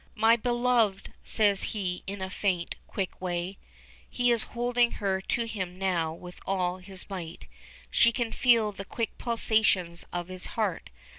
[0.15, 3.59] "My beloved!" says he in a faint, quick way.
[4.09, 7.45] He is holding her to him now with all his might.
[7.91, 10.89] She can feel the quick pulsations of his heart.